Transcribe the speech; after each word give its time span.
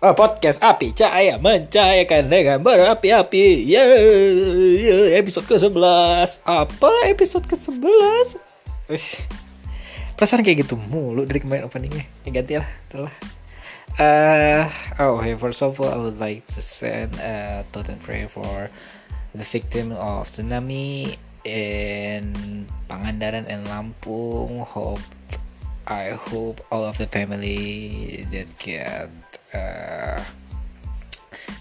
Oh, 0.00 0.16
podcast 0.16 0.64
api 0.64 0.96
cahaya 0.96 1.36
mencahayakan 1.36 2.32
dengan 2.32 2.64
berapi-api. 2.64 3.68
Yeah, 3.68 5.12
episode 5.12 5.44
ke-11. 5.44 6.40
Apa 6.40 6.88
episode 7.04 7.44
ke-11? 7.44 8.40
Perasaan 10.16 10.40
kayak 10.40 10.64
gitu 10.64 10.80
mulu 10.80 11.28
dari 11.28 11.44
kemarin 11.44 11.68
openingnya. 11.68 12.08
Ya 12.24 12.32
ganti 12.32 12.56
lah, 12.56 12.70
itulah. 12.88 13.12
Uh, 14.00 14.64
oh, 15.04 15.20
hey, 15.20 15.36
first 15.36 15.60
of 15.60 15.76
all, 15.76 15.92
I 15.92 16.00
would 16.00 16.16
like 16.16 16.48
to 16.56 16.64
send 16.64 17.20
a 17.20 17.68
thought 17.68 17.92
and 17.92 18.00
prayer 18.00 18.24
for 18.24 18.72
the 19.36 19.44
victim 19.44 19.92
of 19.92 20.32
tsunami 20.32 21.20
in 21.44 22.32
Pangandaran 22.88 23.44
and 23.52 23.68
Lampung. 23.68 24.64
Hope 24.64 25.04
I 25.84 26.16
hope 26.16 26.64
all 26.72 26.88
of 26.88 26.96
the 26.96 27.04
family 27.04 28.24
that 28.32 28.48
get 28.56 29.12
uh, 29.54 30.22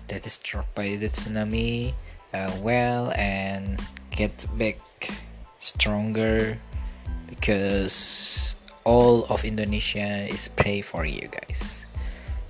that 0.08 0.26
is 0.26 0.34
struck 0.34 0.66
by 0.76 0.96
the 0.96 1.08
tsunami 1.08 1.94
uh, 2.34 2.52
well 2.62 3.12
and 3.16 3.80
get 4.12 4.46
back 4.58 4.78
stronger 5.60 6.58
because 7.28 8.56
all 8.84 9.26
of 9.30 9.46
Indonesia 9.46 10.26
is 10.28 10.50
pray 10.50 10.82
for 10.82 11.06
you 11.06 11.30
guys. 11.30 11.86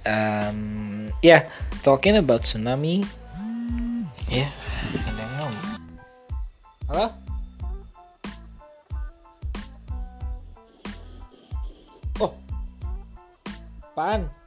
Um, 0.05 1.11
yeah, 1.21 1.49
talking 1.83 2.17
about 2.17 2.43
tsunami. 2.43 3.05
Yeah. 4.29 4.49
Halo? 6.89 7.13
Oh, 12.19 12.33
apaan? 13.93 14.38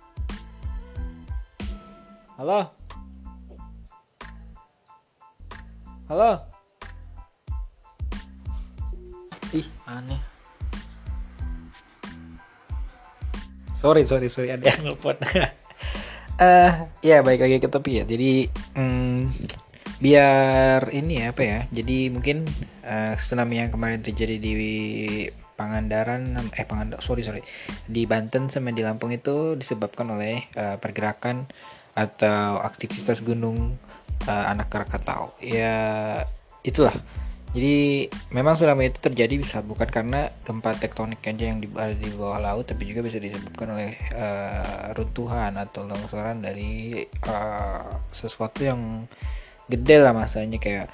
Halo? 2.42 2.66
Halo? 6.10 6.42
Ih, 9.54 9.62
aneh. 9.86 10.18
Sorry, 13.78 14.02
sorry, 14.10 14.26
sorry. 14.26 14.50
Ada 14.50 14.74
yang 14.74 14.90
nelfon. 14.90 15.22
Eh, 16.42 16.72
ya 17.06 17.22
baik 17.22 17.46
lagi 17.46 17.62
ke 17.62 17.70
topi 17.70 18.02
ya. 18.02 18.04
Jadi, 18.10 18.50
mm, 18.50 19.30
biar 20.02 20.90
ini 20.90 21.22
ya 21.22 21.30
apa 21.30 21.42
ya. 21.46 21.58
Jadi 21.70 22.10
mungkin 22.10 22.42
uh, 22.82 23.14
tsunami 23.14 23.62
yang 23.62 23.70
kemarin 23.70 24.02
terjadi 24.02 24.42
di 24.42 24.50
Pangandaran, 25.54 26.34
eh 26.58 26.66
Pangandaran, 26.66 26.98
sorry 26.98 27.22
sorry, 27.22 27.46
di 27.86 28.02
Banten 28.10 28.50
sama 28.50 28.74
di 28.74 28.82
Lampung 28.82 29.14
itu 29.14 29.54
disebabkan 29.54 30.10
oleh 30.10 30.50
uh, 30.58 30.82
pergerakan 30.82 31.46
atau 31.92 32.60
aktivitas 32.60 33.20
gunung 33.20 33.76
uh, 34.26 34.44
anak 34.48 34.68
Krakatau. 34.72 35.36
Ya 35.40 35.74
itulah. 36.64 36.94
Jadi 37.52 38.08
memang 38.32 38.56
tsunami 38.56 38.88
itu 38.88 38.96
terjadi 38.96 39.36
bisa 39.36 39.60
bukan 39.60 39.84
karena 39.84 40.32
gempa 40.40 40.72
tektonik 40.72 41.20
aja 41.20 41.52
yang 41.52 41.60
ada 41.76 41.92
di 41.92 42.08
bawah 42.16 42.40
laut, 42.40 42.64
tapi 42.64 42.88
juga 42.88 43.04
bisa 43.04 43.20
disebabkan 43.20 43.76
oleh 43.76 43.92
uh, 44.16 44.96
runtuhan 44.96 45.52
atau 45.60 45.84
longsoran 45.84 46.40
dari 46.40 47.04
uh, 47.28 48.00
sesuatu 48.08 48.64
yang 48.64 49.04
gede 49.68 50.00
lah 50.00 50.16
masanya 50.16 50.56
kayak 50.56 50.88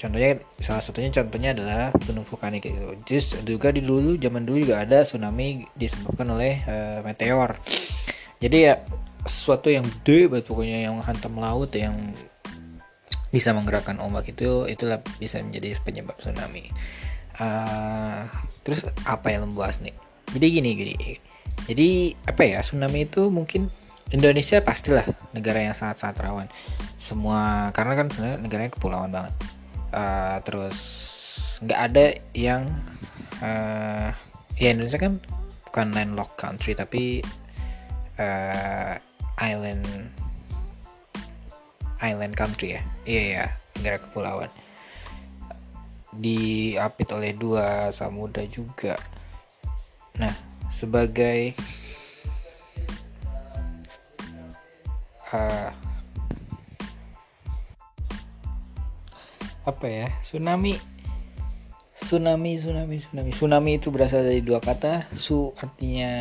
contohnya 0.00 0.40
salah 0.64 0.80
satunya 0.80 1.12
contohnya 1.12 1.52
adalah 1.52 1.92
gunung 2.08 2.24
vulkanik 2.24 2.64
itu. 2.64 2.96
Just 3.04 3.36
juga 3.44 3.68
di 3.68 3.84
dulu 3.84 4.16
zaman 4.16 4.48
dulu 4.48 4.64
juga 4.64 4.80
ada 4.80 5.04
tsunami 5.04 5.68
disebabkan 5.76 6.24
oleh 6.32 6.64
uh, 6.64 7.04
meteor. 7.04 7.52
Jadi 8.40 8.56
ya 8.64 8.80
sesuatu 9.26 9.68
yang 9.68 9.84
gede 9.84 10.30
banget 10.30 10.46
pokoknya 10.48 10.78
yang 10.88 10.96
hantam 11.02 11.38
laut 11.38 11.70
yang 11.74 12.14
bisa 13.30 13.52
menggerakkan 13.52 13.98
ombak 14.00 14.32
itu 14.32 14.64
itulah 14.70 15.02
bisa 15.20 15.42
menjadi 15.42 15.76
penyebab 15.82 16.16
tsunami. 16.16 16.72
Uh, 17.36 18.24
terus 18.64 18.88
apa 19.04 19.28
yang 19.34 19.50
membahas 19.50 19.82
nih? 19.84 19.92
Jadi 20.32 20.46
gini 20.48 20.70
gini. 20.72 20.94
Jadi 21.66 22.14
apa 22.24 22.42
ya 22.46 22.62
tsunami 22.62 23.04
itu 23.04 23.28
mungkin 23.28 23.68
Indonesia 24.14 24.62
pastilah 24.62 25.04
negara 25.36 25.60
yang 25.60 25.74
sangat-sangat 25.76 26.16
rawan. 26.22 26.48
Semua 26.96 27.74
karena 27.74 27.92
kan 27.98 28.06
sebenarnya 28.08 28.38
negaranya 28.40 28.72
kepulauan 28.72 29.10
banget. 29.12 29.34
Uh, 29.92 30.38
terus 30.46 30.78
nggak 31.60 31.80
ada 31.92 32.06
yang 32.32 32.62
uh, 33.42 34.12
ya 34.56 34.68
Indonesia 34.72 35.00
kan 35.00 35.20
bukan 35.68 35.92
landlocked 35.92 36.38
country 36.40 36.72
tapi 36.72 37.20
island 39.40 39.84
island 42.00 42.34
country 42.36 42.76
ya? 42.76 42.82
Iya 43.04 43.22
ya 43.22 43.44
negara 43.76 43.98
kepulauan. 44.00 44.50
Diapit 46.16 47.08
oleh 47.12 47.36
dua 47.36 47.92
samudra 47.92 48.44
juga. 48.48 48.96
Nah 50.16 50.32
sebagai 50.72 51.52
uh, 55.32 55.70
apa 59.66 59.86
ya? 59.90 60.08
Tsunami. 60.22 60.78
Tsunami 61.96 62.54
tsunami 62.54 62.96
tsunami. 63.02 63.30
Tsunami 63.34 63.70
itu 63.82 63.90
berasal 63.90 64.22
dari 64.22 64.40
dua 64.40 64.62
kata. 64.62 65.10
Su 65.12 65.50
artinya 65.58 66.12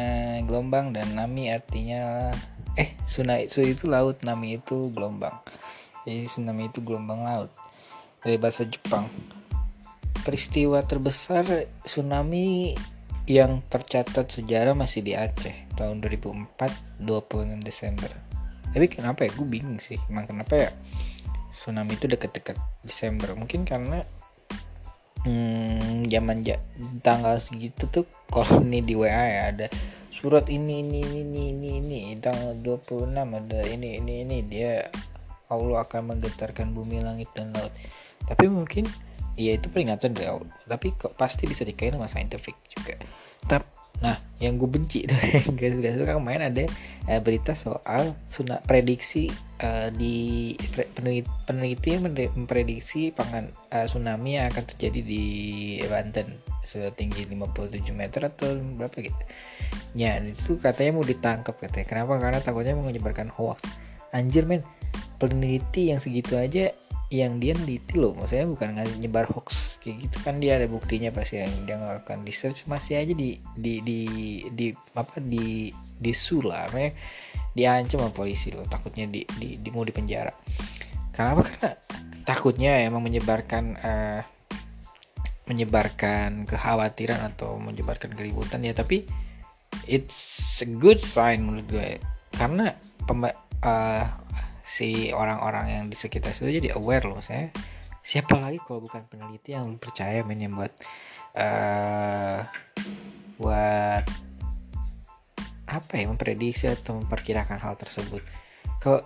gelombang 0.44 0.92
dan 0.92 1.14
nami 1.14 1.54
artinya 1.54 2.34
eh 2.76 2.96
tsunami 3.08 3.48
su 3.48 3.64
itu 3.64 3.88
laut 3.88 4.20
nami 4.28 4.60
itu 4.60 4.92
gelombang. 4.92 5.36
Jadi 6.04 6.28
tsunami 6.28 6.70
itu 6.70 6.80
gelombang 6.84 7.24
laut. 7.24 7.52
Dari 8.22 8.38
bahasa 8.38 8.68
Jepang. 8.68 9.08
Peristiwa 10.26 10.82
terbesar 10.84 11.70
tsunami 11.86 12.74
yang 13.26 13.66
tercatat 13.66 14.30
sejarah 14.30 14.78
masih 14.78 15.02
di 15.02 15.18
Aceh 15.18 15.74
tahun 15.74 16.02
2004 16.02 17.02
26 17.02 17.62
Desember. 17.66 18.12
Tapi 18.70 18.86
kenapa 18.92 19.26
ya? 19.26 19.32
Gue 19.34 19.48
bingung 19.50 19.82
sih. 19.82 19.98
Emang 20.12 20.30
kenapa 20.30 20.54
ya 20.58 20.70
tsunami 21.50 21.98
itu 21.98 22.06
deket-deket 22.06 22.58
Desember? 22.86 23.34
Mungkin 23.34 23.66
karena 23.66 24.06
hmm, 25.26 26.08
zaman 26.08 26.46
ja, 26.46 26.62
tanggal 27.02 27.42
segitu 27.42 27.90
tuh 27.90 28.06
kalau 28.30 28.62
ini 28.62 28.80
di 28.86 28.94
WA 28.94 29.10
ya 29.10 29.44
ada 29.52 29.68
surat 30.16 30.48
ini 30.48 30.80
ini 30.80 31.04
ini 31.04 31.22
ini 31.52 31.52
ini, 31.52 31.70
ini. 31.84 32.00
tanggal 32.24 32.56
26 32.56 33.12
ada 33.12 33.60
ini 33.68 34.00
ini 34.00 34.24
ini. 34.24 34.38
Dia 34.48 34.88
Allah 35.52 35.84
akan 35.84 36.16
menggetarkan 36.16 36.72
bumi 36.72 37.04
langit 37.04 37.30
dan 37.36 37.52
laut. 37.52 37.74
Tapi 38.24 38.48
mungkin 38.48 38.88
ya 39.36 39.60
itu 39.60 39.68
peringatan 39.68 40.16
dari 40.16 40.32
Allah. 40.32 40.56
Tapi 40.66 40.96
kok 40.96 41.20
pasti 41.20 41.46
bisa 41.46 41.68
dikaitkan 41.68 42.00
sama 42.00 42.08
saintifik 42.08 42.56
juga. 42.72 42.96
Tapi 43.46 43.75
yang 44.44 44.60
gue 44.60 44.68
benci 44.68 45.08
tuh 45.08 45.16
yang 45.64 45.80
gak 45.80 45.96
suka 45.96 46.20
kemarin 46.20 46.52
ada 46.52 46.64
uh, 47.08 47.22
berita 47.24 47.56
soal 47.56 48.20
suna 48.28 48.60
prediksi 48.68 49.32
uh, 49.64 49.88
di 49.96 50.52
pre, 50.76 50.92
peneliti, 50.92 51.30
peneliti 51.48 51.90
memprediksi 52.36 53.16
pangan 53.16 53.48
uh, 53.72 53.88
tsunami 53.88 54.36
yang 54.36 54.52
akan 54.52 54.64
terjadi 54.76 55.00
di 55.02 55.24
Banten 55.88 56.36
setinggi 56.66 57.30
57 57.30 57.94
meter 57.94 58.26
atau 58.26 58.58
berapa 58.74 58.98
gitu. 58.98 59.24
Ya, 59.94 60.18
itu 60.18 60.58
katanya 60.58 60.98
mau 60.98 61.06
ditangkap 61.06 61.62
katanya. 61.62 61.86
Kenapa? 61.86 62.18
Karena 62.18 62.40
takutnya 62.42 62.74
menyebarkan 62.74 63.30
hoax. 63.30 63.62
Anjir 64.10 64.50
men, 64.50 64.66
peneliti 65.22 65.94
yang 65.94 66.02
segitu 66.02 66.36
aja 66.36 66.74
yang 67.14 67.38
dia 67.38 67.54
neliti 67.54 68.02
loh 68.02 68.18
maksudnya 68.18 68.50
bukan 68.50 68.70
nyebar 68.98 69.30
hoax 69.30 69.75
kayak 69.86 70.10
gitu 70.10 70.18
kan 70.26 70.42
dia 70.42 70.58
ada 70.58 70.66
buktinya 70.66 71.14
pasti 71.14 71.38
yang 71.38 71.54
dia 71.70 71.78
melakukan 71.78 72.26
research 72.26 72.66
masih 72.66 72.98
aja 72.98 73.14
di 73.14 73.38
di 73.54 73.86
di 73.86 74.02
di 74.50 74.68
apa 74.98 75.22
di 75.22 75.70
di 75.96 76.12
sula 76.12 76.66
makanya 76.74 76.98
diancam 77.54 78.02
sama 78.02 78.12
polisi 78.12 78.50
loh 78.50 78.66
takutnya 78.66 79.06
di 79.06 79.22
di, 79.38 79.62
di 79.62 79.70
mau 79.70 79.86
dipenjara. 79.86 80.34
Kenapa? 81.14 81.46
Karena 81.46 81.72
takutnya 82.26 82.82
emang 82.82 83.06
menyebarkan 83.06 83.64
uh, 83.78 84.22
menyebarkan 85.46 86.50
kekhawatiran 86.50 87.22
atau 87.30 87.62
menyebarkan 87.62 88.18
keributan 88.18 88.66
ya 88.66 88.74
tapi 88.74 89.06
it's 89.86 90.66
a 90.66 90.68
good 90.68 90.98
sign 90.98 91.46
menurut 91.46 91.70
gue. 91.70 91.92
Karena 92.34 92.74
pem, 93.06 93.30
uh, 93.30 94.04
si 94.66 95.14
orang-orang 95.14 95.66
yang 95.70 95.84
di 95.94 95.96
sekitar 95.96 96.34
situ 96.34 96.50
jadi 96.50 96.74
aware 96.74 97.06
loh 97.06 97.22
saya 97.22 97.54
siapa 98.06 98.38
lagi 98.38 98.62
kalau 98.62 98.86
bukan 98.86 99.02
peneliti 99.10 99.58
yang 99.58 99.82
percaya 99.82 100.22
men 100.22 100.38
yang 100.38 100.54
buat 100.54 100.70
uh, 101.34 102.46
buat 103.42 104.06
apa 105.66 105.92
ya 105.98 106.06
memprediksi 106.06 106.70
atau 106.70 107.02
memperkirakan 107.02 107.58
hal 107.58 107.74
tersebut? 107.74 108.22
Kalau 108.78 109.02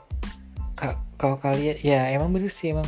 kalau 1.15 1.39
kalian 1.39 1.79
ya 1.79 2.11
emang 2.11 2.35
bener 2.35 2.51
sih 2.51 2.75
emang 2.75 2.87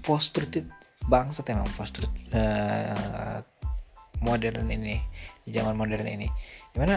post 0.00 0.32
truth 0.32 0.64
bangsat 1.12 1.52
emang 1.52 1.68
post 1.76 2.00
truth 2.00 2.12
uh, 2.32 3.44
modern 4.24 4.72
ini 4.72 5.04
di 5.44 5.52
zaman 5.52 5.76
modern 5.76 6.08
ini. 6.08 6.32
Di 6.72 6.80
mana 6.80 6.96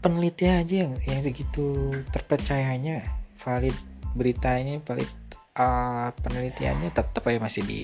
peneliti 0.00 0.48
aja 0.48 0.88
yang, 0.88 0.96
yang 1.04 1.20
segitu 1.20 1.92
terpercayanya 2.08 3.04
valid 3.36 3.76
beritanya 4.16 4.80
valid 4.80 5.19
uh, 5.56 6.12
penelitiannya 6.20 6.90
tetap 6.92 7.22
aja 7.26 7.40
masih 7.40 7.62
di 7.66 7.80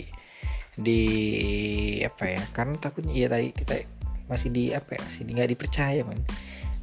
di 0.76 1.00
apa 2.04 2.24
ya 2.28 2.42
karena 2.52 2.76
takutnya 2.76 3.16
ya 3.16 3.26
tadi 3.32 3.48
kita 3.56 3.74
masih 4.28 4.52
di 4.52 4.64
apa 4.76 4.98
ya 4.98 5.00
masih 5.08 5.22
nggak 5.24 5.50
dipercaya 5.56 6.04
man 6.04 6.20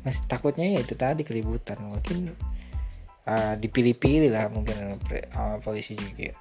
masih 0.04 0.22
takutnya 0.28 0.68
ya 0.76 0.80
itu 0.82 0.98
tadi 0.98 1.22
keributan 1.22 1.78
mungkin 1.80 2.36
uh, 3.28 3.54
dipilih-pilih 3.56 4.32
lah 4.32 4.52
mungkin 4.52 5.00
uh, 5.36 5.58
polisi 5.64 5.96
juga. 5.96 6.36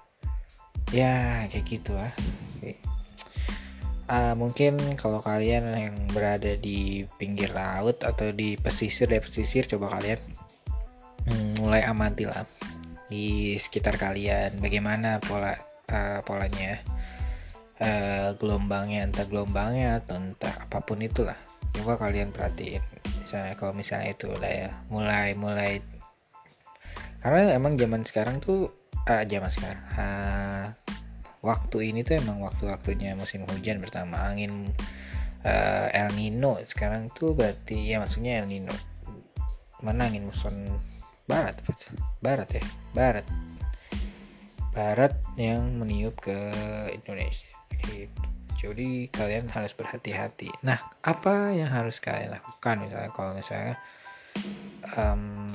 Ya 0.90 1.46
kayak 1.48 1.66
gitu 1.66 1.94
lah. 1.96 2.12
Uh, 4.12 4.34
mungkin 4.36 4.76
kalau 4.98 5.24
kalian 5.24 5.72
yang 5.72 5.96
berada 6.12 6.58
di 6.58 7.06
pinggir 7.16 7.48
laut 7.54 8.02
atau 8.04 8.28
di 8.34 8.60
pesisir 8.60 9.08
dari 9.08 9.22
pesisir 9.24 9.64
coba 9.64 9.96
kalian 9.96 10.20
hmm, 11.30 11.62
mulai 11.62 11.86
amati 11.86 12.28
lah 12.28 12.44
di 13.12 13.60
sekitar 13.60 14.00
kalian. 14.00 14.56
Bagaimana 14.56 15.20
pola 15.20 15.52
uh, 15.92 16.24
polanya? 16.24 16.80
Uh, 17.82 18.38
gelombangnya 18.38 19.10
entah 19.10 19.26
gelombangnya 19.26 20.00
atau 20.00 20.16
entah 20.16 20.54
apa 20.56 20.80
pun 20.80 21.02
itulah. 21.04 21.36
Coba 21.76 22.00
kalian 22.00 22.32
perhatiin. 22.32 22.80
Misalnya 23.20 23.52
kalau 23.58 23.76
misalnya 23.76 24.16
itu 24.16 24.32
udah 24.32 24.48
ya 24.48 24.70
mulai 24.88 25.36
mulai. 25.36 25.84
Karena 27.20 27.52
emang 27.52 27.76
zaman 27.76 28.06
sekarang 28.06 28.40
tuh 28.40 28.72
uh, 29.10 29.24
zaman 29.26 29.50
sekarang 29.50 29.82
uh, 29.98 30.66
waktu 31.42 31.90
ini 31.90 32.06
tuh 32.06 32.22
emang 32.22 32.38
waktu-waktunya 32.40 33.18
musim 33.18 33.42
hujan 33.50 33.82
pertama. 33.82 34.30
Angin 34.30 34.70
uh, 35.42 35.86
El 35.90 36.14
Nino 36.14 36.62
sekarang 36.62 37.10
tuh 37.10 37.34
berarti 37.34 37.82
ya 37.82 37.98
maksudnya 37.98 38.40
El 38.40 38.46
Nino. 38.46 38.74
Mana 39.82 40.06
angin 40.06 40.30
muson 40.30 40.54
barat 41.26 41.56
barat 42.22 42.48
ya? 42.58 42.64
Barat. 42.92 43.26
Barat 44.72 45.14
yang 45.36 45.78
meniup 45.78 46.18
ke 46.20 46.36
Indonesia. 46.92 47.50
Gitu. 47.82 48.14
jadi 48.62 49.10
kalian 49.10 49.50
harus 49.50 49.74
berhati-hati. 49.74 50.46
Nah 50.62 50.78
apa 51.02 51.50
yang 51.50 51.66
harus 51.66 51.98
kalian 51.98 52.30
lakukan? 52.30 52.78
Misalnya 52.78 53.10
kalau 53.10 53.34
misalnya 53.34 53.74
um, 54.94 55.50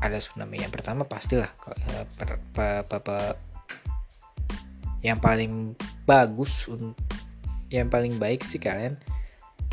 ada 0.00 0.16
tsunami 0.16 0.60
yang 0.64 0.72
pertama 0.72 1.04
pastilah 1.04 1.52
uh, 1.68 2.04
per, 2.16 2.40
per, 2.56 2.84
per, 2.88 3.00
per, 3.00 3.36
yang 5.04 5.20
paling 5.20 5.76
bagus 6.08 6.68
yang 7.68 7.92
paling 7.92 8.16
baik 8.16 8.40
sih 8.40 8.60
kalian 8.60 8.96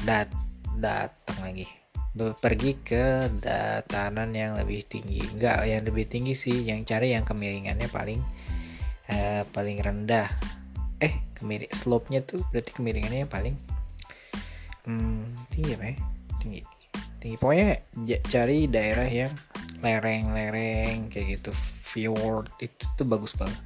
dat 0.04 0.32
datang 0.80 1.40
lagi 1.40 1.68
pergi 2.12 2.76
ke 2.84 3.32
dataran 3.40 4.36
yang 4.36 4.60
lebih 4.60 4.84
tinggi. 4.84 5.24
Enggak 5.32 5.64
yang 5.64 5.84
lebih 5.88 6.06
tinggi 6.12 6.36
sih 6.36 6.68
yang 6.68 6.84
cari 6.84 7.16
yang 7.16 7.24
kemiringannya 7.24 7.88
paling 7.88 8.20
uh, 9.08 9.48
paling 9.56 9.80
rendah. 9.80 10.28
Eh 11.00 11.32
kemiring 11.40 11.72
slope 11.72 12.12
nya 12.12 12.20
tuh 12.22 12.44
berarti 12.52 12.76
kemiringannya 12.76 13.26
paling 13.32 13.56
hmm, 14.86 15.48
tinggi 15.56 15.72
apa 15.80 15.86
ya? 15.88 15.96
Tinggi 16.44 16.62
tinggi. 17.22 17.38
Pokoknya 17.40 17.80
cari 18.28 18.68
daerah 18.68 19.08
yang 19.08 19.32
lereng-lereng 19.80 21.08
kayak 21.08 21.40
gitu. 21.40 21.52
Fjord 21.92 22.52
itu 22.60 22.84
tuh 23.00 23.08
bagus 23.08 23.38
banget. 23.40 23.60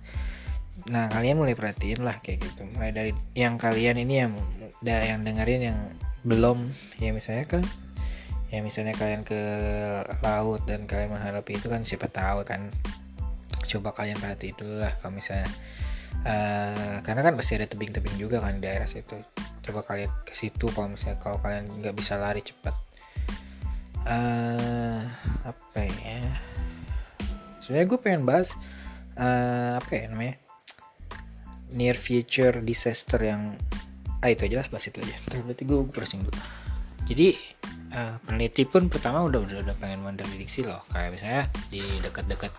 Nah 0.92 1.10
kalian 1.10 1.42
mulai 1.42 1.58
perhatiin 1.58 2.06
lah 2.06 2.22
kayak 2.22 2.46
gitu. 2.46 2.62
Mulai 2.78 2.94
dari 2.94 3.12
yang 3.34 3.58
kalian 3.58 3.98
ini 3.98 4.22
yang 4.22 4.38
yang 4.86 5.26
dengerin 5.26 5.62
yang 5.74 5.80
belum. 6.22 6.70
Ya 7.02 7.10
misalnya 7.10 7.48
kan 7.50 7.64
ya 8.56 8.63
misalnya 8.63 8.96
kalian 8.96 9.28
ke 9.28 9.42
laut 10.24 10.63
dan 10.63 10.88
kalian 10.88 11.12
menghadapi 11.12 11.60
itu 11.60 11.68
kan 11.68 11.84
siapa 11.84 12.07
tahu 12.07 12.48
kan. 12.48 12.72
Coba 13.68 13.92
kalian 13.92 14.16
perhati 14.16 14.56
dulu 14.56 14.80
lah 14.80 14.96
kalau 14.96 15.19
misalnya 15.19 15.52
uh, 16.24 17.04
karena 17.04 17.22
kan 17.25 17.34
pasti 17.36 17.60
ada 17.60 17.68
tebing-tebing 17.68 18.16
juga 18.16 18.40
kan 18.40 18.56
di 18.56 18.63
daerah 18.63 18.88
situ. 18.88 19.19
Coba 19.60 19.84
kalian 19.84 20.07
ke 20.24 20.31
situ 20.31 20.72
kalau 20.72 20.96
misalnya 20.96 21.19
kalau 21.19 21.36
kalian 21.44 21.68
nggak 21.84 21.96
bisa 22.00 22.16
lari 22.16 22.40
cepat. 22.40 22.72
Uh, 24.07 25.04
apa 25.44 25.80
ya? 25.84 26.24
Sebenarnya 27.60 27.88
gue 27.92 28.00
pengen 28.00 28.24
bahas 28.24 28.56
uh, 29.19 29.81
apa 29.81 29.92
ya 29.92 30.06
namanya? 30.13 30.40
Near 31.75 32.00
future 32.00 32.63
disaster 32.63 33.19
yang 33.19 33.60
ah 34.24 34.30
itu 34.31 34.48
aja 34.48 34.63
lah 34.63 34.68
bahas 34.72 34.88
itu 34.88 35.04
aja. 35.04 35.18
Berarti 35.44 35.63
gue 35.68 35.80
browsing 35.84 36.24
dulu. 36.24 36.40
Jadi 37.10 37.36
uh, 37.96 38.16
peneliti 38.28 38.68
pun 38.68 38.92
pertama 38.92 39.24
udah 39.24 39.40
udah, 39.42 39.58
udah 39.64 39.76
pengen 39.80 40.04
memprediksi 40.04 40.68
loh. 40.68 40.84
Kayak 40.92 41.10
misalnya 41.16 41.44
di 41.72 41.84
dekat-dekat 42.04 42.52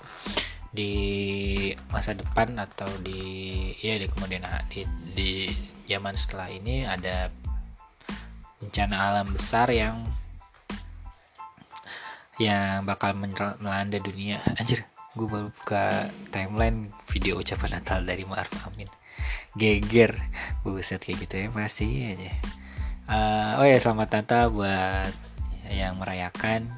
di 0.72 0.92
masa 1.88 2.12
depan 2.12 2.56
atau 2.56 2.88
di 3.00 3.72
ya 3.80 3.96
di 3.96 4.08
kemudian 4.10 4.44
di, 4.68 4.82
di 5.14 5.30
zaman 5.86 6.16
setelah 6.16 6.48
ini 6.52 6.84
ada 6.84 7.30
bencana 8.60 8.96
alam 9.12 9.30
besar 9.32 9.68
yang 9.72 10.02
yang 12.40 12.84
bakal 12.84 13.16
melanda 13.60 14.00
dunia. 14.00 14.40
Anjir 14.56 14.84
gue 15.16 15.24
baru 15.24 15.48
buka 15.48 16.12
timeline 16.28 16.92
video 17.08 17.40
ucapan 17.40 17.80
Natal 17.80 18.04
dari 18.04 18.28
Ma'ruf 18.28 18.68
Amin. 18.68 18.88
Geger. 19.56 20.12
Buset 20.60 21.00
kayak 21.00 21.24
gitu 21.24 21.34
ya 21.40 21.48
pasti 21.48 22.04
aja 22.04 22.32
uh, 23.10 23.60
oh 23.62 23.66
ya 23.66 23.78
selamat 23.78 24.08
Natal 24.22 24.44
buat 24.50 25.14
yang 25.70 25.98
merayakan 25.98 26.70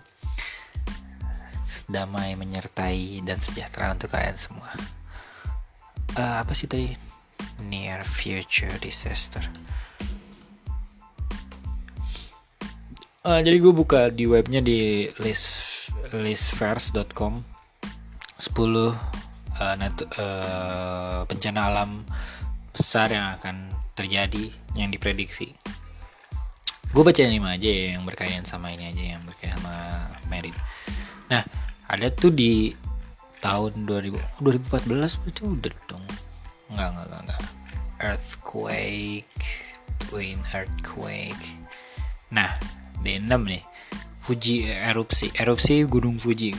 damai 1.88 2.36
menyertai 2.36 3.24
dan 3.24 3.40
sejahtera 3.40 3.92
untuk 3.96 4.12
kalian 4.12 4.36
semua. 4.36 4.68
Uh, 6.16 6.40
apa 6.44 6.52
sih 6.52 6.68
tadi? 6.68 6.96
Near 7.64 8.04
future 8.04 8.72
disaster. 8.80 9.44
Uh, 13.24 13.40
jadi 13.44 13.60
gue 13.60 13.72
buka 13.72 14.08
di 14.08 14.24
webnya 14.24 14.64
di 14.64 15.08
list 15.20 15.92
listverse.com 16.08 17.44
10 18.40 18.48
uh, 18.56 19.74
net, 19.76 19.96
uh, 20.16 21.28
bencana 21.28 21.60
alam 21.68 22.08
besar 22.72 23.12
yang 23.12 23.36
akan 23.36 23.68
terjadi 23.92 24.48
yang 24.78 24.88
diprediksi 24.88 25.52
gue 26.88 27.02
baca 27.04 27.20
lima 27.28 27.54
aja 27.54 27.68
ya 27.68 27.86
yang 27.98 28.04
berkaitan 28.08 28.48
sama 28.48 28.72
ini 28.72 28.88
aja 28.88 29.02
yang 29.16 29.22
berkaitan 29.28 29.60
sama 29.60 30.08
merit. 30.32 30.56
Nah 31.28 31.44
ada 31.88 32.08
tuh 32.08 32.32
di 32.32 32.72
tahun 33.44 33.86
2000 33.86 34.42
2014 34.42 35.20
berarti 35.22 35.42
udah 35.44 35.74
dong. 35.86 36.06
Enggak 36.72 36.88
enggak 36.92 37.06
enggak, 37.06 37.22
enggak. 37.24 37.42
earthquake 37.98 39.44
twin 40.08 40.38
earthquake. 40.54 41.44
Nah 42.32 42.56
di 43.02 43.18
6 43.18 43.30
nih 43.30 43.62
Fuji 44.24 44.68
erupsi 44.68 45.32
erupsi 45.32 45.88
gunung 45.88 46.20
Fuji 46.20 46.52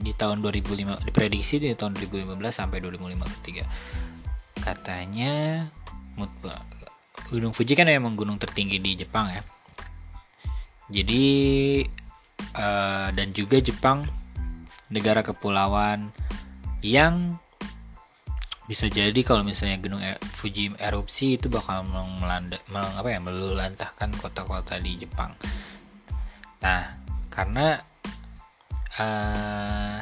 di 0.00 0.12
tahun 0.16 0.40
2005 0.40 1.04
diprediksi 1.04 1.60
di 1.60 1.74
tahun 1.76 1.98
2015 1.98 2.38
sampai 2.48 2.78
2053 2.80 4.62
katanya 4.64 5.66
gunung 7.28 7.52
Fuji 7.52 7.76
kan 7.76 7.88
emang 7.90 8.16
gunung 8.16 8.40
tertinggi 8.40 8.80
di 8.80 8.96
Jepang 8.96 9.28
ya 9.28 9.42
jadi 10.90 11.24
uh, 12.58 13.08
dan 13.14 13.28
juga 13.30 13.62
Jepang 13.62 14.06
negara 14.90 15.22
kepulauan 15.22 16.10
yang 16.82 17.38
bisa 18.70 18.86
jadi 18.86 19.16
kalau 19.26 19.42
misalnya 19.42 19.82
gunung 19.82 19.98
er, 19.98 20.18
Fuji 20.34 20.70
erupsi 20.78 21.34
itu 21.34 21.50
bakal 21.50 21.82
melanda 21.90 22.58
mel, 22.70 22.86
apa 22.86 23.10
ya 23.10 23.18
melulantahkan 23.18 24.14
kota-kota 24.14 24.78
di 24.78 24.94
Jepang. 24.94 25.34
Nah, 26.62 26.94
karena 27.34 27.82
uh, 28.98 29.98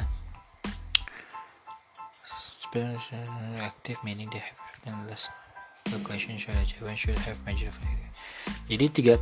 active 3.57 3.97
meaning 4.05 4.29
they 4.29 4.37
have 4.37 4.53
less 5.09 5.25
calculation 5.89 6.37
should 6.37 6.53
should 6.93 7.17
have 7.25 7.41
major 7.41 7.73
jadi 8.69 8.85
tiga 8.93 9.13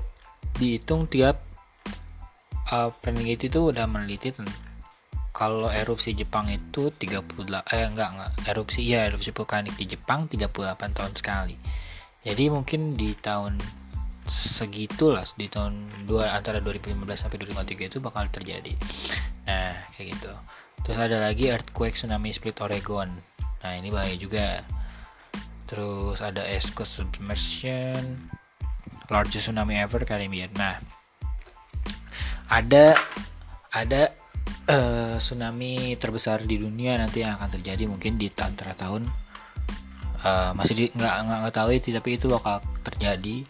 dihitung 0.60 1.08
tiap 1.08 1.47
uh, 2.72 2.90
peneliti 3.00 3.48
itu 3.48 3.72
udah 3.72 3.86
meneliti 3.88 4.32
kalau 5.38 5.70
erupsi 5.70 6.18
Jepang 6.18 6.50
itu 6.50 6.90
38 6.90 7.70
eh 7.70 7.86
enggak 7.86 8.10
enggak 8.10 8.32
erupsi 8.50 8.82
ya 8.90 9.06
erupsi 9.06 9.30
vulkanik 9.30 9.78
di 9.78 9.86
Jepang 9.86 10.26
38 10.26 10.98
tahun 10.98 11.14
sekali. 11.14 11.56
Jadi 12.26 12.44
mungkin 12.50 12.98
di 12.98 13.14
tahun 13.14 13.62
segitulah 14.28 15.24
di 15.40 15.48
tahun 15.48 15.88
dua 16.10 16.36
antara 16.36 16.60
2015 16.60 16.98
sampai 17.16 17.38
2053 17.46 17.90
itu 17.96 17.98
bakal 18.02 18.28
terjadi. 18.34 18.74
Nah, 19.48 19.78
kayak 19.96 20.18
gitu. 20.18 20.34
Terus 20.84 20.98
ada 21.00 21.24
lagi 21.24 21.48
earthquake 21.54 21.96
tsunami 21.96 22.34
split 22.36 22.58
Oregon. 22.60 23.14
Nah, 23.64 23.74
ini 23.78 23.94
bahaya 23.94 24.18
juga. 24.20 24.66
Terus 25.70 26.20
ada 26.20 26.44
Coast 26.76 27.00
submersion, 27.00 28.32
largest 29.08 29.48
tsunami 29.48 29.80
ever 29.80 30.04
Caribbean. 30.04 30.52
Nah, 30.58 30.82
ada 32.48 32.96
ada 33.72 34.02
uh, 34.72 35.16
tsunami 35.20 35.96
terbesar 36.00 36.44
di 36.48 36.60
dunia 36.60 36.96
nanti 36.98 37.22
yang 37.24 37.36
akan 37.36 37.60
terjadi 37.60 37.84
mungkin 37.88 38.16
di 38.16 38.32
antara 38.40 38.74
tahun 38.74 39.04
uh, 40.24 40.52
masih 40.56 40.74
di, 40.76 40.86
nggak 40.96 41.14
nggak 41.28 41.56
tahu 41.56 41.70
itu 41.76 41.92
tapi 41.92 42.10
itu 42.16 42.32
bakal 42.32 42.64
terjadi 42.88 43.44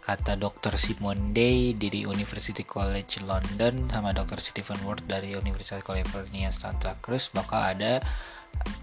kata 0.00 0.34
Dr. 0.34 0.74
Simon 0.74 1.36
Day 1.36 1.76
dari 1.76 2.02
University 2.08 2.64
College 2.64 3.20
London 3.22 3.86
sama 3.92 4.10
Dr. 4.16 4.40
Stephen 4.40 4.80
Ward 4.82 5.04
dari 5.04 5.36
Universitas 5.36 5.84
California 5.84 6.48
Santa 6.50 6.96
Cruz 6.98 7.30
bakal 7.30 7.76
ada 7.76 8.00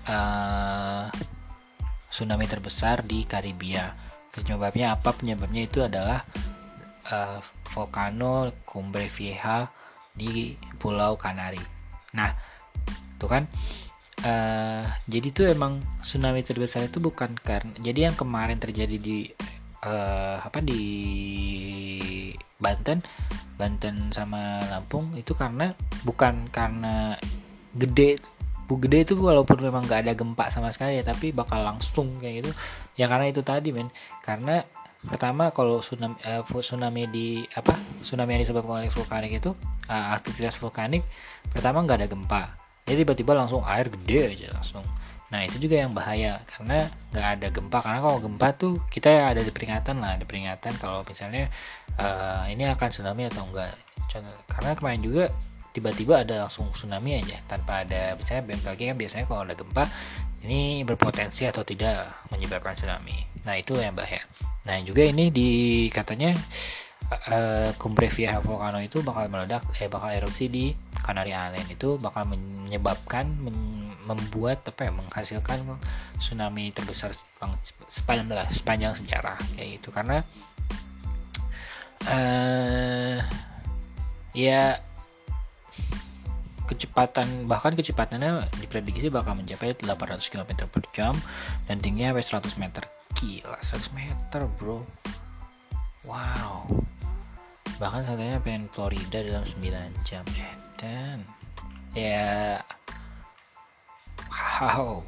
uh, 0.08 1.10
tsunami 2.08 2.48
terbesar 2.48 3.04
di 3.04 3.28
Karibia. 3.28 3.92
Penyebabnya 4.32 4.94
apa? 4.96 5.12
Penyebabnya 5.18 5.66
itu 5.66 5.82
adalah 5.82 6.22
uh, 7.10 7.42
volcano 7.78 8.50
Cumbre 8.66 9.06
Vieja 9.06 9.70
di 10.18 10.58
Pulau 10.82 11.14
Kanari. 11.14 11.62
Nah, 12.18 12.34
tuh 13.22 13.30
kan. 13.30 13.46
Uh, 14.26 14.82
jadi 15.06 15.30
itu 15.30 15.46
emang 15.46 15.78
tsunami 16.02 16.42
terbesar 16.42 16.90
itu 16.90 16.98
bukan 16.98 17.38
karena 17.38 17.70
jadi 17.78 18.10
yang 18.10 18.18
kemarin 18.18 18.58
terjadi 18.58 18.98
di 18.98 19.30
uh, 19.86 20.42
apa 20.42 20.58
di 20.58 20.82
Banten 22.58 23.06
Banten 23.62 24.10
sama 24.10 24.58
Lampung 24.74 25.14
itu 25.14 25.38
karena 25.38 25.78
bukan 26.02 26.50
karena 26.50 27.14
gede 27.78 28.18
bu 28.68 28.76
gede 28.84 29.08
itu 29.08 29.14
walaupun 29.16 29.64
memang 29.64 29.88
nggak 29.88 30.04
ada 30.04 30.14
gempa 30.18 30.52
sama 30.52 30.76
sekali 30.76 31.00
ya 31.00 31.04
tapi 31.08 31.32
bakal 31.32 31.64
langsung 31.64 32.20
kayak 32.20 32.44
gitu 32.44 32.52
ya 33.00 33.08
karena 33.08 33.32
itu 33.32 33.40
tadi 33.40 33.72
men 33.72 33.88
karena 34.20 34.68
pertama 35.08 35.50
kalau 35.56 35.80
tsunami, 35.80 36.20
uh, 36.28 36.44
tsunami 36.44 37.04
di 37.10 37.28
apa 37.56 37.74
tsunami 38.04 38.38
yang 38.38 38.42
disebabkan 38.44 38.84
oleh 38.84 38.92
vulkanik 38.92 39.40
itu 39.40 39.52
uh, 39.88 40.08
aktivitas 40.14 40.60
vulkanik 40.60 41.02
pertama 41.50 41.82
nggak 41.82 42.04
ada 42.04 42.08
gempa. 42.12 42.44
Jadi 42.88 43.04
tiba-tiba 43.04 43.36
langsung 43.36 43.64
air 43.68 43.88
gede 43.92 44.38
aja 44.38 44.48
langsung. 44.56 44.84
Nah 45.28 45.44
itu 45.44 45.60
juga 45.60 45.76
yang 45.84 45.92
bahaya 45.92 46.40
karena 46.48 46.88
nggak 47.12 47.28
ada 47.40 47.48
gempa. 47.52 47.78
Karena 47.84 48.00
kalau 48.00 48.18
gempa 48.20 48.48
tuh 48.56 48.74
kita 48.88 49.12
ada 49.12 49.42
di 49.44 49.52
peringatan 49.52 50.00
lah 50.00 50.16
ada 50.20 50.24
peringatan 50.24 50.74
kalau 50.80 51.04
misalnya 51.04 51.52
uh, 52.00 52.48
ini 52.48 52.68
akan 52.68 52.88
tsunami 52.92 53.28
atau 53.28 53.44
enggak 53.48 53.74
karena 54.48 54.74
kemarin 54.74 55.02
juga 55.04 55.30
tiba-tiba 55.76 56.26
ada 56.26 56.48
langsung 56.48 56.74
tsunami 56.74 57.22
aja 57.22 57.38
tanpa 57.46 57.86
ada 57.86 58.18
misalnya 58.18 58.50
BMKG 58.50 58.80
kan 58.90 58.98
biasanya 58.98 59.26
kalau 59.30 59.42
ada 59.46 59.54
gempa 59.54 59.86
ini 60.42 60.82
berpotensi 60.82 61.46
atau 61.46 61.62
tidak 61.62 62.18
menyebabkan 62.34 62.74
tsunami. 62.74 63.30
Nah 63.46 63.62
itu 63.62 63.78
yang 63.78 63.94
bahaya 63.94 64.26
Nah 64.68 64.84
juga 64.84 65.08
ini 65.08 65.32
di 65.32 65.50
katanya 65.88 66.36
uh, 67.32 67.72
Cumbre 67.80 68.12
Vieja 68.12 68.44
Volcano 68.44 68.84
itu 68.84 69.00
bakal 69.00 69.32
meledak, 69.32 69.64
eh 69.80 69.88
bakal 69.88 70.12
erupsi 70.12 70.52
di 70.52 70.76
Canary 71.00 71.32
Island. 71.32 71.72
Itu 71.72 71.96
bakal 71.96 72.28
menyebabkan 72.28 73.32
men, 73.40 73.88
membuat 74.04 74.64
apa 74.68 74.88
ya 74.88 74.92
menghasilkan 74.92 75.80
tsunami 76.20 76.72
terbesar 76.76 77.12
sepanjang 77.88 78.48
sepanjang 78.52 78.94
sejarah 78.96 79.40
kayak 79.56 79.80
gitu. 79.80 79.90
Karena 79.96 80.20
uh, 82.12 83.20
ya 84.36 84.80
kecepatan 86.68 87.48
bahkan 87.48 87.74
kecepatannya 87.74 88.52
diprediksi 88.60 89.08
bakal 89.08 89.34
mencapai 89.40 89.74
800 89.80 90.20
km 90.28 90.68
per 90.68 90.84
jam 90.92 91.16
dan 91.66 91.80
tingginya 91.80 92.14
sampai 92.20 92.44
100 92.52 92.62
meter. 92.62 92.84
Gila 93.16 93.60
100 93.64 93.98
meter 93.98 94.42
bro. 94.60 94.84
Wow. 96.04 96.68
Bahkan 97.80 98.02
katanya 98.04 98.38
pengen 98.44 98.68
Florida 98.68 99.20
dalam 99.24 99.46
9 99.48 100.06
jam 100.06 100.26
dan 100.76 101.24
ya. 101.96 102.62
Wow 104.62 105.02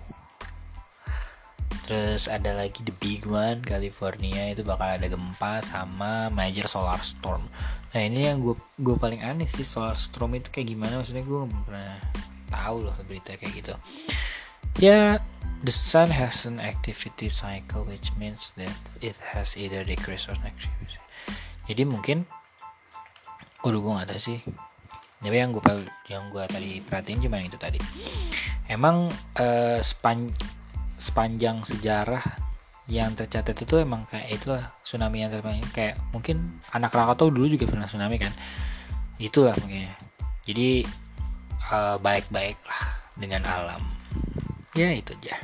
terus 1.89 2.29
ada 2.29 2.53
lagi 2.53 2.85
the 2.85 2.93
big 3.01 3.25
one 3.25 3.65
California 3.65 4.53
itu 4.53 4.61
bakal 4.61 4.93
ada 4.93 5.09
gempa 5.09 5.65
sama 5.65 6.29
major 6.29 6.69
solar 6.69 7.01
storm 7.01 7.41
nah 7.89 8.05
ini 8.05 8.29
yang 8.29 8.45
gue 8.45 8.53
gue 8.77 8.93
paling 8.93 9.25
aneh 9.25 9.49
sih 9.49 9.65
solar 9.65 9.97
storm 9.97 10.37
itu 10.37 10.53
kayak 10.53 10.69
gimana 10.69 11.01
maksudnya 11.01 11.25
gue 11.25 11.33
belum 11.33 11.65
pernah 11.65 11.97
tahu 12.53 12.85
loh 12.85 12.93
berita 13.09 13.33
kayak 13.41 13.53
gitu 13.57 13.73
ya 14.77 15.17
The 15.59 15.75
sun 15.75 16.07
has 16.07 16.47
an 16.47 16.63
activity 16.63 17.27
cycle 17.27 17.83
which 17.83 18.15
means 18.15 18.55
that 18.55 18.71
it 19.03 19.19
has 19.35 19.59
either 19.59 19.83
decreased 19.83 20.31
or 20.31 20.39
activity. 20.39 20.95
Jadi 21.67 21.83
mungkin 21.83 22.23
udah 23.67 23.79
gue 23.83 23.91
gak 23.99 24.07
tahu 24.07 24.21
sih. 24.23 24.39
Tapi 25.19 25.35
yang 25.35 25.51
gue 25.51 25.59
yang 26.07 26.31
gue 26.31 26.47
tadi 26.47 26.79
perhatiin 26.79 27.19
cuma 27.27 27.43
yang 27.43 27.51
itu 27.51 27.59
tadi. 27.59 27.75
Emang 28.71 29.11
uh, 29.35 29.83
sepan, 29.83 30.31
sepanjang 30.99 31.63
sejarah 31.63 32.21
yang 32.89 33.13
tercatat 33.13 33.53
itu 33.53 33.79
emang 33.79 34.03
kayak 34.09 34.27
itulah 34.33 34.73
tsunami 34.81 35.21
yang 35.21 35.31
terbanyak 35.31 35.69
kayak 35.71 35.95
mungkin 36.09 36.59
anak 36.73 36.89
Krakatau 36.89 37.29
dulu 37.29 37.47
juga 37.47 37.69
pernah 37.69 37.87
tsunami 37.87 38.17
kan? 38.17 38.33
Itulah 39.21 39.53
mungkin 39.61 39.87
jadi 40.43 40.83
uh, 41.69 42.01
baik-baik 42.01 42.57
lah 42.65 42.83
dengan 43.13 43.45
alam. 43.45 43.81
Ya 44.73 44.89
itu 44.89 45.13
aja. 45.21 45.37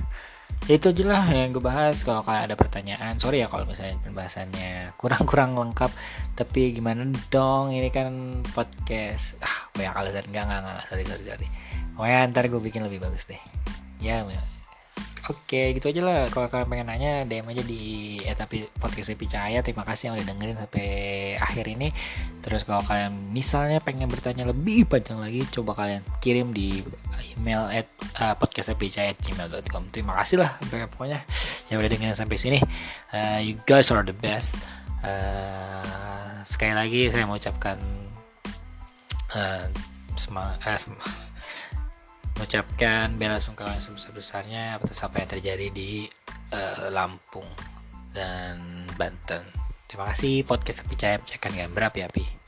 Ya 0.65 0.74
itu 0.81 0.89
aja 0.89 1.03
lah 1.05 1.24
yang 1.29 1.53
gue 1.53 1.62
bahas. 1.62 2.01
Kalau 2.01 2.25
kalian 2.25 2.50
ada 2.50 2.57
pertanyaan 2.57 3.21
sorry 3.21 3.45
ya 3.45 3.47
kalau 3.47 3.69
misalnya 3.69 4.01
pembahasannya 4.01 4.97
kurang-kurang 4.97 5.53
lengkap. 5.53 5.93
Tapi 6.33 6.74
gimana 6.74 7.05
dong? 7.29 7.69
Ini 7.69 7.93
kan 7.93 8.41
podcast. 8.57 9.38
Ah 9.45 9.69
banyak 9.77 9.93
alasan. 9.93 10.25
Enggak 10.33 10.50
enggak 10.50 10.59
enggak 10.65 10.85
sorry 10.89 11.03
sorry 11.05 11.24
sorry. 11.29 11.47
Pokoknya 11.93 12.19
ntar 12.33 12.50
gue 12.50 12.62
bikin 12.62 12.81
lebih 12.81 12.97
bagus 13.05 13.29
deh. 13.29 13.41
Ya 14.01 14.25
Oke, 15.25 15.74
gitu 15.74 15.89
aja 15.89 16.01
lah. 16.05 16.29
Kalau 16.29 16.46
kalian 16.46 16.70
pengen 16.70 16.86
nanya, 16.86 17.25
DM 17.25 17.50
aja 17.50 17.65
di 17.65 18.13
eh, 18.22 18.38
tapi 18.38 18.70
podcast 18.77 19.10
Cahaya. 19.10 19.65
Terima 19.65 19.82
kasih 19.82 20.13
yang 20.13 20.22
udah 20.22 20.27
dengerin 20.29 20.58
sampai 20.62 20.88
akhir 21.41 21.65
ini. 21.65 21.89
Terus 22.46 22.62
kalau 22.62 22.86
kalian 22.86 23.34
misalnya 23.34 23.82
pengen 23.82 24.05
bertanya 24.05 24.46
lebih 24.46 24.86
panjang 24.86 25.17
lagi, 25.17 25.41
coba 25.50 25.74
kalian 25.74 26.05
kirim 26.22 26.53
di 26.53 26.86
email 27.34 27.65
at 27.74 27.89
uh, 28.22 28.38
podcastepicaya@gmail.com. 28.38 29.89
Terima 29.89 30.13
kasih 30.22 30.46
lah, 30.46 30.62
pokoknya 30.94 31.25
yang 31.74 31.82
udah 31.82 31.89
dengerin 31.89 32.13
sampai 32.13 32.38
sini. 32.38 32.60
Uh, 33.10 33.41
you 33.41 33.58
guys 33.65 33.89
are 33.89 34.05
the 34.05 34.13
best. 34.13 34.62
Uh, 35.01 36.46
sekali 36.46 36.77
lagi 36.77 37.10
saya 37.10 37.25
mau 37.25 37.41
ucapkan 37.41 37.82
uh, 39.34 39.65
semangat. 40.13 40.86
Uh, 40.86 41.25
mengucapkan 42.36 43.15
bela 43.15 43.39
sungkawa 43.39 43.80
sebesar-besarnya 43.80 44.77
atas 44.77 45.00
apa 45.01 45.24
yang 45.24 45.30
terjadi 45.32 45.68
di 45.72 46.06
uh, 46.51 46.92
Lampung 46.92 47.48
dan 48.12 48.86
Banten. 49.00 49.44
Terima 49.88 50.12
kasih 50.12 50.44
podcast 50.44 50.84
Api 50.84 50.96
Cahaya 51.00 51.18
Pecahkan 51.24 51.51
Gambar 51.56 51.84
Api-Api. 51.89 52.44